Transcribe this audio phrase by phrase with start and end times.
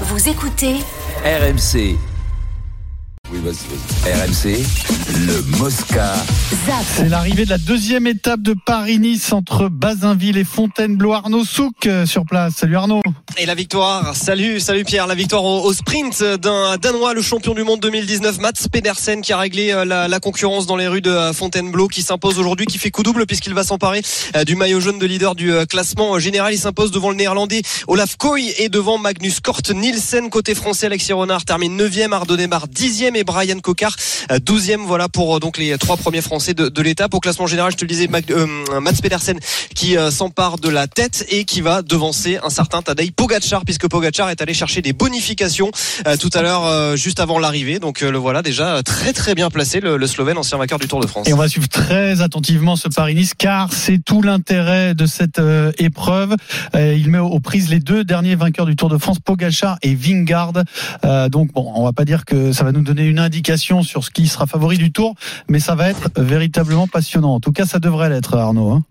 [0.00, 0.80] Vous écoutez
[1.24, 2.13] RMC.
[3.32, 4.12] Oui, vas-y, vas-y.
[4.12, 4.62] RMC,
[5.26, 6.12] le Mosca.
[6.94, 11.14] C'est l'arrivée de la deuxième étape de Paris-Nice entre Bazinville et Fontainebleau.
[11.14, 12.54] Arnaud Souk euh, sur place.
[12.56, 13.00] Salut Arnaud.
[13.38, 17.54] Et la victoire, salut, salut Pierre, la victoire au, au sprint d'un Danois, le champion
[17.54, 21.00] du monde 2019, Mats Pedersen, qui a réglé euh, la, la concurrence dans les rues
[21.00, 24.02] de euh, Fontainebleau, qui s'impose aujourd'hui, qui fait coup double puisqu'il va s'emparer
[24.46, 26.52] du maillot jaune de leader du classement général.
[26.52, 30.28] Il s'impose devant le néerlandais Olaf Koy et devant Magnus Kort Nielsen.
[30.28, 33.96] Côté français, Alexis Renard termine 9e, Arnaud Demar 10e et Brian Cocard
[34.30, 34.84] 12e.
[34.84, 37.14] Voilà pour euh, donc les trois premiers français de, l'étape.
[37.14, 39.38] Au classement général, je te le disais, euh, Mats Pedersen
[39.74, 43.88] qui euh, s'empare de la tête et qui va devancer un certain Tadej Pogacar puisque
[43.88, 45.70] Pogacar est allé chercher des bonifications
[46.06, 47.78] euh, tout à l'heure euh, juste avant l'arrivée.
[47.78, 51.00] Donc euh, le voilà déjà très très bien placé le, Slovène ancien vainqueur du Tour
[51.00, 51.28] de France.
[51.28, 55.72] Et on va suivre très attentivement ce Paris-Nice car c'est tout l'intérêt de cette euh,
[55.78, 56.34] épreuve.
[56.74, 59.94] Euh, il met aux prises les deux derniers vainqueurs du Tour de France, Pogacar et
[59.94, 60.52] Vingard.
[61.04, 64.04] Euh, donc bon, on va pas dire que ça va nous donner une indication sur
[64.04, 65.14] ce qui sera favori du Tour,
[65.48, 67.34] mais ça va être véritablement passionnant.
[67.34, 68.70] En tout cas, ça devrait l'être Arnaud.
[68.72, 68.82] hein.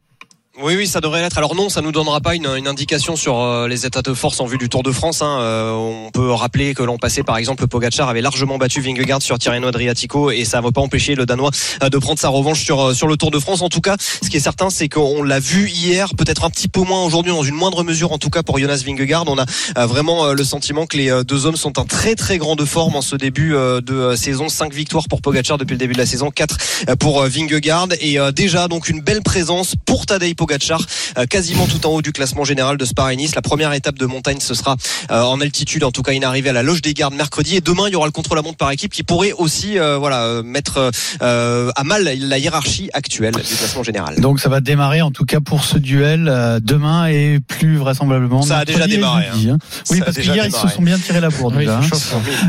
[0.61, 1.39] Oui, oui, ça devrait l'être.
[1.39, 4.45] Alors non, ça nous donnera pas une, indication sur euh, les états de force en
[4.45, 5.23] vue du Tour de France.
[5.23, 5.39] hein.
[5.39, 9.39] Euh, on peut rappeler que l'an passé, par exemple, Pogacar avait largement battu Vingegaard sur
[9.39, 11.49] Tirreno Adriatico et ça ne va pas empêcher le Danois
[11.81, 13.63] euh, de prendre sa revanche sur sur le Tour de France.
[13.63, 16.67] En tout cas, ce qui est certain, c'est qu'on l'a vu hier, peut-être un petit
[16.67, 19.25] peu moins aujourd'hui, dans une moindre mesure, en tout cas pour Jonas Vingegaard.
[19.27, 22.95] On a vraiment le sentiment que les deux hommes sont en très très grande forme
[22.95, 24.49] en ce début de saison.
[24.49, 26.57] Cinq victoires pour Pogacar depuis le début de la saison, quatre
[26.99, 30.81] pour Vingegaard et déjà donc une belle présence pour Tadej Pogacar
[31.17, 33.33] euh, quasiment tout en haut du classement général de Spa Nice.
[33.35, 34.75] La première étape de montagne, ce sera
[35.09, 37.55] euh, en altitude, en tout cas une arrivée à la Loge des Gardes mercredi.
[37.55, 40.91] Et demain, il y aura le contre-la-montre par équipe qui pourrait aussi euh, voilà mettre
[41.21, 44.19] euh, à mal la hiérarchie actuelle du classement général.
[44.19, 48.41] Donc ça va démarrer en tout cas pour ce duel euh, demain et plus vraisemblablement.
[48.41, 49.57] Ça a déjà démarré, jeudi, hein.
[49.85, 51.51] Ça Oui, a parce qu'hier ils se sont bien tirés la bourre.
[51.51, 51.81] déjà, hein.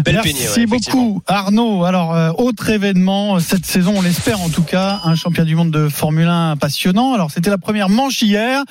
[0.05, 1.03] Belle Merci peignée, ouais, effectivement.
[1.05, 1.85] beaucoup Arnaud.
[1.85, 5.71] Alors euh, autre événement cette saison, on l'espère en tout cas, un champion du monde
[5.71, 7.15] de Formule 1 passionnant.
[7.15, 8.63] Alors c'était la première manche hier.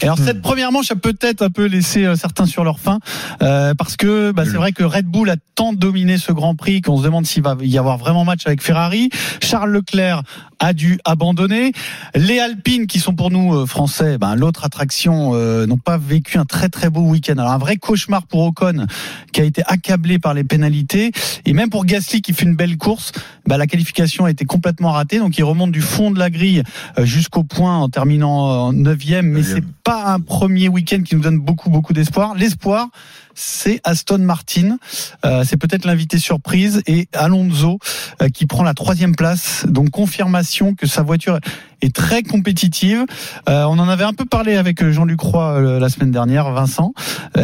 [0.00, 2.98] Et alors cette première manche a peut-être un peu laissé euh, certains sur leur faim
[3.42, 6.80] euh, parce que bah, c'est vrai que Red Bull a tant dominé ce Grand Prix
[6.80, 9.10] qu'on se demande s'il va y avoir vraiment match avec Ferrari.
[9.40, 10.22] Charles Leclerc
[10.60, 11.72] a dû abandonner.
[12.14, 16.38] Les Alpines, qui sont pour nous euh, français, ben, l'autre attraction, euh, n'ont pas vécu
[16.38, 17.38] un très très beau week-end.
[17.38, 18.86] Alors un vrai cauchemar pour Ocon,
[19.32, 21.12] qui a été accablé par les pénalités,
[21.46, 23.12] et même pour Gasly, qui fait une belle course,
[23.50, 25.18] ben, la qualification a été complètement ratée.
[25.18, 26.62] Donc il remonte du fond de la grille
[26.98, 31.20] euh, jusqu'au point en terminant en neuvième, mais c'est pas un premier week-end qui nous
[31.20, 32.36] donne beaucoup beaucoup d'espoir.
[32.36, 32.90] L'espoir,
[33.34, 34.78] c'est Aston Martin.
[35.24, 37.78] Euh, c'est peut-être l'invité surprise et Alonso
[38.22, 39.66] euh, qui prend la troisième place.
[39.68, 41.38] Donc confirmation que sa voiture
[41.82, 43.04] est très compétitive.
[43.48, 46.92] Euh, on en avait un peu parlé avec Jean-Luc Roy euh, la semaine dernière, Vincent.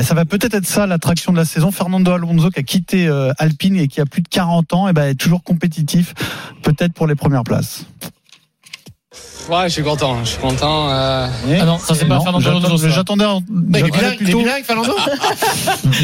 [0.02, 1.70] Ça va peut-être être ça l'attraction de la saison.
[1.70, 3.08] Fernando Alonso qui a quitté
[3.38, 6.14] Alpine et qui a plus de 40 ans, et ben est toujours compétitif,
[6.62, 7.86] peut-être pour les premières places.
[9.48, 10.90] Ouais, je suis content, je suis content.
[10.90, 11.28] euh,
[11.60, 12.40] Ah non, ça, c'est pas Fernando.
[12.88, 13.24] J'attendais,
[14.16, 14.96] plutôt, Fernando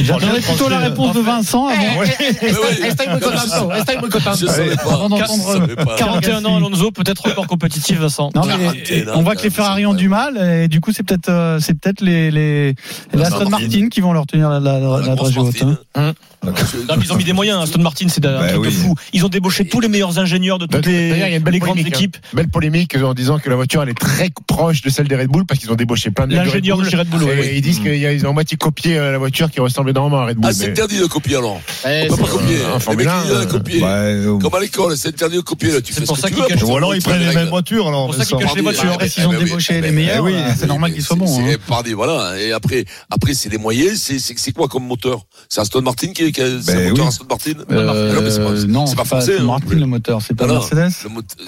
[0.05, 4.37] j'attendais plutôt la réponse de Vincent avant, Está muy contento, está muy contento.
[4.41, 4.93] Je savais pas.
[4.95, 5.53] avant Je d'entendre.
[5.53, 5.97] savais pas.
[5.97, 8.31] 41 ans, Alonso, peut-être encore compétitif, Vincent.
[8.35, 10.93] Non, mais Quarantaine, on voit que les hein, Ferrari ont du mal et du coup
[10.93, 12.75] c'est peut-être euh, c'est peut-être les les,
[13.13, 13.89] les Aston Martin.
[13.89, 14.81] Qui vont leur tenir la,
[15.17, 15.65] dragée haute.
[15.97, 16.13] Hein.
[16.45, 16.53] Non,
[16.97, 17.63] mais ils ont mis des moyens.
[17.63, 18.95] Aston Martin, c'est un Bah truc de fou.
[19.13, 21.85] Ils ont débauché tous les meilleurs ingénieurs de toutes les, belle les grandes hein.
[21.87, 22.17] équipes.
[22.33, 25.29] Belle polémique en disant que la voiture elle est très proche de celle des Red
[25.29, 26.91] Bull parce qu'ils ont débauché plein de L'ingénieur de Bull.
[26.91, 30.21] chez Red Bull, ils disent qu'ils ont moitié copié euh, la voiture qui ressemble énormément
[30.21, 30.47] à Red Bull.
[30.51, 31.61] Ah, c'est mais- interdit de copier alors.
[31.87, 32.57] Eh, On peut pas c'est- copier.
[32.65, 33.81] un Les Formule mecs, 1, ils ont copié.
[33.85, 35.71] euh, Comme à l'école, c'est interdit de copier.
[35.73, 35.81] Là.
[35.81, 36.47] Tu C'est fais pour ça qu'ils veux.
[36.49, 38.07] cachent- Ou alors ils prennent les mêmes voitures, alors.
[38.07, 38.93] pour ça qu'ils cachent les voitures.
[38.93, 41.41] Après, s'ils ont débauché les meilleurs, euh, c'est normal qu'ils soient bons.
[41.41, 41.55] hein.
[41.67, 42.39] Pardon, voilà.
[42.41, 44.01] Et après, après c'est les moyens.
[44.01, 45.25] C'est c'est c'est quoi comme moteur?
[45.49, 46.27] C'est Aston Martin qui, a
[46.63, 47.53] c'est un moteur Aston Martin?
[47.71, 49.37] Euh, non, c'est pas, c'est c'est français.
[49.41, 50.91] Hein, Martin le moteur, c'est pas Mercedes.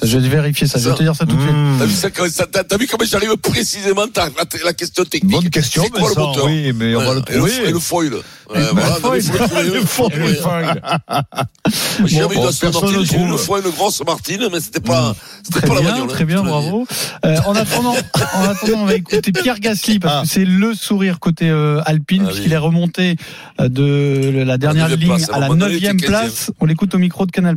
[0.02, 1.43] Je vais vérifier ça, je vais te dire ça tout de suite.
[1.52, 1.76] Mmh.
[1.78, 2.46] T'as vu, ça, ça-
[2.90, 6.44] comment j'arrive précisément ta, la, la question technique Bonne question, C'est quoi le Vincent, moteur
[6.46, 7.52] oui, mais on va le le, trouver.
[7.68, 8.14] et le foil.
[8.14, 8.20] Ouais,
[8.60, 9.20] le voilà, foil.
[9.20, 9.74] le.
[9.74, 9.80] Le
[10.30, 12.06] le.
[12.06, 14.48] J'ai jamais eu bon, d'Aston personne Martin, le j'ai eu une fois une grosse Martine,
[14.52, 16.08] mais c'était pas, c'était Très pas la bien, bagnole.
[16.10, 16.86] hein, très bien, le bravo.
[17.24, 17.94] Euh, en attendant,
[18.34, 20.22] en attendant, on va écouter Pierre Gasly parce Ah.
[20.22, 22.32] que c'est le sourire côté euh, Alpine Ah oui.
[22.32, 23.16] puisqu'il est remonté
[23.60, 26.50] euh, de la dernière ligne place, à à la neuvième place.
[26.60, 27.56] On l'écoute au micro de Canal+.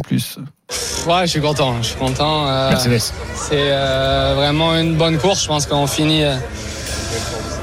[1.08, 2.48] Ouais, je suis content, je suis content.
[2.48, 3.14] euh, Mercedes.
[3.36, 5.44] c'est euh, vraiment une bonne course.
[5.44, 6.24] Je pense qu'on finit.
[6.24, 6.36] euh,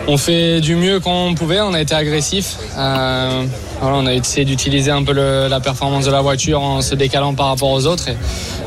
[0.06, 1.60] on fait du mieux qu'on pouvait.
[1.60, 2.56] On a été agressif.
[2.76, 3.44] Euh,
[3.80, 6.94] voilà, on a essayé d'utiliser un peu le- la performance de la voiture en se
[6.94, 8.08] décalant par rapport aux autres.
[8.10, 8.16] Et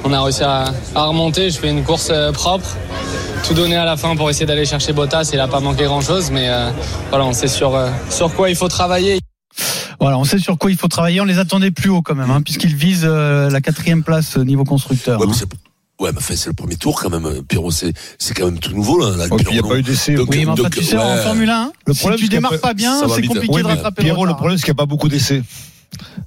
[0.03, 0.65] on a réussi à,
[0.95, 1.49] à remonter.
[1.51, 2.67] Je fais une course propre.
[3.45, 5.29] Tout donné à la fin pour essayer d'aller chercher Bottas.
[5.31, 6.31] Il n'a pas manqué grand chose.
[6.31, 6.69] Mais euh,
[7.09, 7.79] voilà, on sait sur,
[8.09, 9.19] sur quoi il faut travailler.
[9.99, 11.21] Voilà, on sait sur quoi il faut travailler.
[11.21, 14.43] On les attendait plus haut quand même, hein, puisqu'ils visent euh, la quatrième place au
[14.43, 15.19] niveau constructeur.
[15.19, 15.57] Ouais, hein.
[15.99, 17.25] Ouais, mais enfin, c'est le premier tour quand même.
[17.25, 19.15] euh, Pierrot, c'est c'est quand même tout nouveau là.
[19.17, 20.15] là, Oh, il n'y a pas eu d'essai.
[20.15, 21.17] Donc, Oui, mais enfin, donc, tu sais, en.
[21.17, 24.03] Formule 1, Le si problème, tu c'est démarres pas bien, c'est compliqué Oui, de rattraper
[24.03, 25.41] Pierrot, le le problème, c'est qu'il n'y a pas beaucoup d'essais.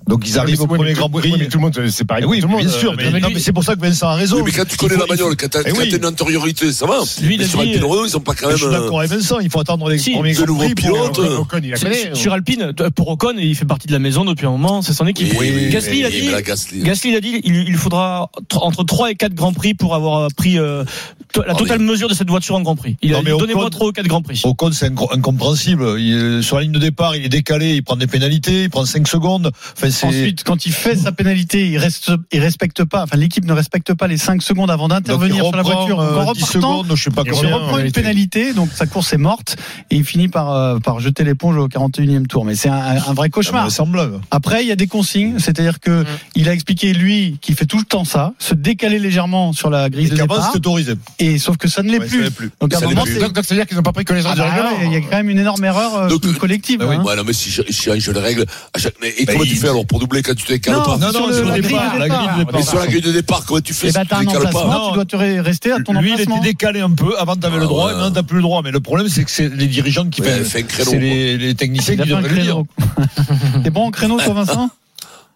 [0.09, 1.33] Donc ils arrivent au premier tout- Grand Prix.
[1.39, 2.25] mais tout le monde, c'est pareil.
[2.27, 2.81] Eh oui, pour tout le bien monde.
[2.81, 4.37] sûr, Euh, mais, c'est pour ça que Vincent a raison.
[4.39, 6.87] Oui, mais quand tu connais la bagnole, quand t'as Eh quand t'as une antériorité, ça
[6.87, 6.99] va.
[7.23, 8.57] Lui, sur Alpine Renault, ils sont pas quand même.
[8.57, 12.17] je suis d'accord avec Vincent, il faut attendre les premiers Grands Prix la Sur-.
[12.17, 15.07] Sur Alpine, pour Ocon, il fait partie de la maison depuis un moment, c'est son
[15.07, 15.33] équipe.
[15.39, 16.83] Oui, oui, Gasly, il a mais- dit, la Gasly.
[16.83, 20.29] Gasly, il a dit, il, faudra tr- entre 3 et 4 Grands Prix pour avoir
[20.37, 20.85] pris euh,
[21.33, 22.97] to- la Ah, totale mesure de cette voiture en Grand Prix.
[23.03, 24.41] Il a donnez-moi Ocon- 3 ou 4 Grands Prix.
[24.45, 26.43] Ocon, c'est inco- incompréhensible.
[26.43, 29.07] Sur la ligne de départ, il est décalé, il prend des pénalités, il prend 5
[29.07, 29.50] secondes.
[29.77, 30.09] Enfin.
[30.09, 33.95] Ensuite, quand il fait sa pénalité, il reste, il respecte pas, enfin, l'équipe ne respecte
[33.95, 35.99] pas les 5 secondes avant d'intervenir sur la voiture.
[35.99, 37.55] En euh, 10 repartant, secondes, je sais pas il combien.
[37.57, 38.53] reprend une pénalité.
[38.53, 39.57] donc sa course est morte,
[39.91, 42.45] et il finit par, euh, par jeter l'éponge au 41e tour.
[42.45, 42.77] Mais c'est un,
[43.07, 43.63] un vrai cauchemar.
[43.63, 44.21] Invraisemblable.
[44.31, 46.05] Après, il y a des consignes, c'est-à-dire que
[46.35, 49.89] il a expliqué lui qui fait tout le temps ça, se décaler légèrement sur la
[49.91, 50.95] grille Et de départ, autorisé.
[51.19, 52.51] et sauf que ça ne l'est Ouais, plus.
[52.61, 54.51] Donc à un moment, c'est- Donc, donc, c'est-à-dire qu'ils n'ont pas pris connaissance Ah bah
[54.51, 54.71] règlement.
[54.79, 56.79] ouais, il y a quand même une énorme erreur euh, Donc, collective.
[56.79, 56.97] bah oui.
[56.97, 57.05] hein.
[57.05, 58.45] Ouais, non, mais si je, si je les règles,
[58.75, 60.75] à chaque, mais- et Bah, comment tu fais alors pour doubler quand tu te décales
[60.75, 60.97] Non, pas?
[60.99, 62.35] Non, sur non, sur la le grille départ, de la grille départ.
[62.35, 62.63] de Mais départ.
[62.69, 64.49] sur la grille de départ, comment tu fais Et si bah tu décales pas?
[64.49, 64.89] emplacement, Non.
[64.89, 66.37] tu dois te rester à ton Lui, il emplacement.
[66.39, 67.19] était décalé un peu.
[67.19, 68.61] Avant, t'avais le droit, maintenant, t'as plus le droit.
[68.63, 70.29] Mais le problème, c'est que c'est les dirigeants qui font.
[70.45, 72.63] C'est les, techniciens qui devraient le dire.
[73.65, 74.71] T'es bon en créneau, toi, Vincent?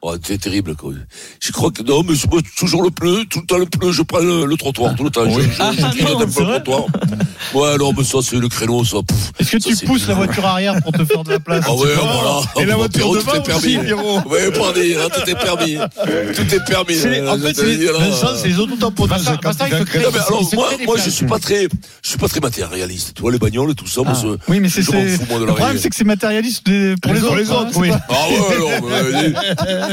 [0.06, 0.92] Oh, c'est terrible, quoi.
[1.40, 4.02] Je crois que, non, mais moi, toujours le pneu, tout le temps le pneu, je
[4.02, 5.24] prends le, le trottoir, tout le temps.
[5.30, 6.84] Je, je, Ah, je grignote non, un peu c'est le trottoir.
[7.54, 8.98] Ouais, non, mais ça, c'est le créneau, ça.
[9.38, 11.72] Est-ce que Ça, tu pousses la voiture arrière pour te faire de la place Ah
[11.74, 12.40] ouais, voilà.
[12.58, 13.76] Et la voiture Pierrot, devant tout est permis.
[13.76, 14.20] aussi, Pierrot.
[14.28, 15.76] Ouais, pardon, là, tout est permis.
[16.36, 16.94] Tout est permis.
[16.96, 18.02] C'est les- En fait, c'est alors,
[20.54, 21.62] moi, moi, je suis pas très,
[22.02, 23.12] je suis pas très matérialiste.
[23.14, 24.26] Tu vois, les bagnoles et tout ça, moi, Ah.
[24.48, 26.66] Oui, mais c'est je m'en c'est- fous, moi, de le problème, c'est que c'est matérialiste
[26.66, 27.32] des- pour les, autres.
[27.52, 29.90] hein, pas- Ah ouais, alors,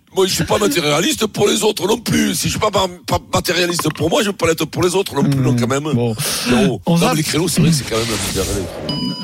[0.15, 2.35] moi, je suis pas matérialiste pour les autres non plus.
[2.35, 4.93] Si je suis pas, ma- pas matérialiste pour moi, je vais pas l'être pour les
[4.95, 5.83] autres non plus, non, quand même.
[5.83, 6.15] Bon.
[6.51, 7.15] Non, On non, zappe.
[7.15, 8.07] les créneaux, c'est vrai que c'est quand même.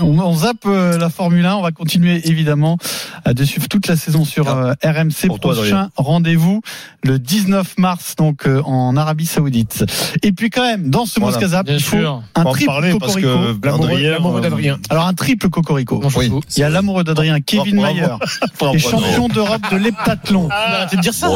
[0.01, 1.55] On, on zappe euh, la Formule 1.
[1.55, 2.77] On va continuer évidemment
[3.25, 5.27] à de suivre toute la saison sur euh, RMC.
[5.27, 6.61] Pour Prochain rendez-vous
[7.03, 9.85] le 19 mars donc euh, en Arabie Saoudite.
[10.23, 12.21] Et puis quand même dans ce Voilà, Mosca Zap, bien il faut sûr.
[12.35, 13.59] un triple parler parce cocorico.
[13.63, 14.77] L'amoureux d'Adrien.
[14.89, 16.01] Alors un triple cocorico.
[16.15, 16.31] Oui.
[16.55, 17.81] Il y a l'amoureux d'Adrien, Kevin.
[17.81, 18.07] Mayer,
[18.73, 20.47] est champion d'Europe de l'heptathlon
[20.77, 21.29] Arrêtez de dire ça.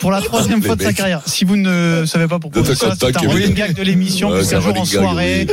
[0.00, 1.22] Pour la troisième fois de sa carrière.
[1.26, 4.60] Si vous ne savez pas pourquoi De c'est un running gag de l'émission, parce un
[4.60, 5.46] jour en soirée,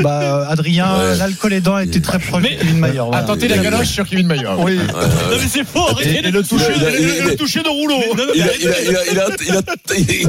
[0.00, 3.02] bah, Adrien, l'alcool aidant, était très proche de Kevin Mayer.
[3.12, 4.48] A tenté la galoche sur Kevin Mayer.
[4.58, 4.76] Oui.
[4.76, 8.00] Non, mais c'est faux, arrêtez le toucher, de rouleau.
[8.34, 8.42] Il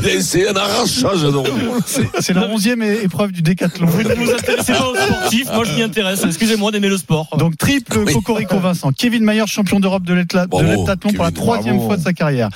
[0.10, 1.44] a, essayé un arrachage, non.
[1.86, 3.88] C'est- C'est la onzième épreuve du décathlon.
[3.88, 6.24] Vous ne vous intéressez pas aux sportifs, moi je m'y intéresse.
[6.26, 7.30] Excusez-moi d'aimer le sport.
[7.38, 8.06] Donc triple.
[8.12, 8.92] Cocorico Vincent.
[8.92, 11.88] Kevin Mayer, champion d'Europe de de l'heptathlon pour la Kevin, troisième bravo.
[11.90, 12.50] fois de sa carrière.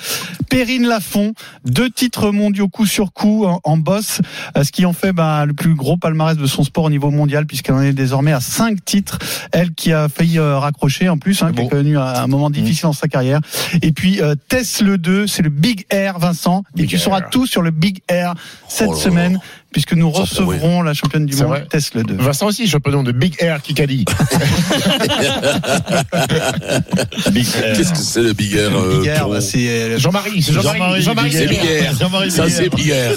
[0.48, 1.32] Perrine Lafont,
[1.64, 4.20] deux titres mondiaux coup sur coup en, en boss,
[4.56, 7.10] euh, ce qui en fait bah, le plus gros palmarès de son sport au niveau
[7.10, 9.18] mondial puisqu'elle en est désormais à cinq titres.
[9.52, 11.68] Elle qui a failli euh, raccrocher en plus, hein, qui a Bon.
[11.68, 13.40] connu un, un moment difficile dans sa carrière.
[13.82, 16.62] Et puis euh, Tess le 2, c'est le Big Air Vincent.
[16.76, 17.02] Et Big tu Air.
[17.02, 18.34] sauras tout sur le Big Air
[18.68, 19.40] cette Oh semaine
[19.76, 22.14] puisque nous recevrons la championne du monde le 2.
[22.14, 24.06] Vincent aussi, champion de Big Air Kikadi.
[27.34, 31.02] Qu'est-ce que c'est le Big Air, euh, Big Air, bah, c'est euh, Jean-Marie, c'est Jean-Marie.
[31.02, 31.92] Jean-Marie, C'est Big Air.
[32.00, 33.12] Jean-Marie Ça, c'est Big Air.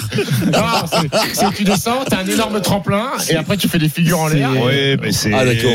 [0.52, 4.28] Non, c'est- tu descends, t'as un énorme tremplin, et après tu fais des figures en
[4.28, 4.50] l'air.
[4.52, 5.32] C'est- Oui, mais c'est.
[5.32, 5.70] Ah, d'accord.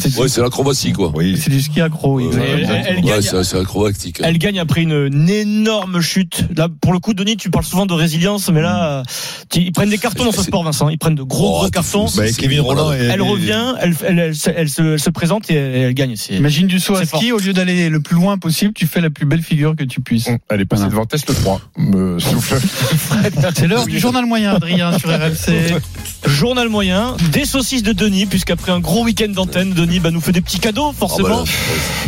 [0.00, 1.12] C'est- Ouais, c'est l'acrobatie, quoi.
[1.14, 1.38] Oui.
[1.42, 2.20] c'est du ski accro.
[2.20, 2.26] Ouais,
[3.02, 4.20] gagne, c'est c'est acrobatique.
[4.22, 6.44] elle gagne après une, énorme chute.
[6.54, 9.02] Là, pour le coup, Denis, tu parles souvent de résilience, mais là,
[9.50, 10.88] tu- ils prennent des cartons dans ce sport, Vincent.
[10.88, 12.06] Ils prennent de gros, Oh, gros cartons.
[12.16, 15.50] Bah, Kevin Roland et- Elle revient, elle, elle, elle, se- elle se, elle se présente
[15.50, 16.16] et elle, elle gagne.
[16.16, 19.00] C'est- Imagine du saut à ski, au lieu d'aller le plus loin possible, tu fais
[19.00, 20.28] la plus belle figure que tu puisses.
[20.48, 20.90] Elle est passée Voilà.
[20.90, 21.60] devant Test 3.
[21.78, 22.56] Me souffle.
[23.56, 25.74] C'est l'heure du journal moyen, Adrien, sur RMC.
[26.26, 30.32] Journal moyen, des saucisses de Denis, puisqu'après un gros week-end d'antenne, Denis bah, nous fait
[30.32, 31.28] des petits cadeaux, bah, forcément.
[31.28, 31.44] là,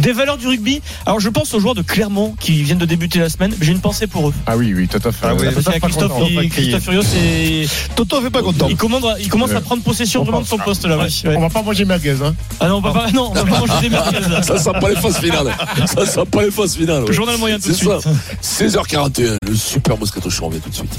[0.01, 0.81] Des valeurs du rugby.
[1.07, 3.55] Alors je pense aux joueurs de Clermont qui viennent de débuter la semaine.
[3.61, 4.35] J'ai une pensée pour eux.
[4.47, 5.27] Ah oui, oui, tout à fait.
[5.27, 6.13] Ah oui, a Christophe.
[6.51, 8.67] Christophe Furios et Toto fait pas content.
[8.69, 9.61] il commence, à- il commence à Ouais.
[9.61, 10.97] prendre possession vraiment de son poste là.
[10.99, 11.05] ouais.
[11.25, 11.37] Ouais.
[11.37, 12.35] On va pas manger merguez, hein.
[12.61, 14.21] Ah non, on va pas, non, on va pas manger des merguez.
[14.29, 14.43] là.
[14.43, 15.55] Ça sent pas les phases finales.
[15.87, 17.05] Ça sent pas les phases finales.
[17.05, 17.13] ouais.
[17.13, 17.91] Journal moyen tout de suite.
[18.01, 18.11] ça.
[18.43, 20.91] 16h41, le super Moscato Show, on revient tout de suite.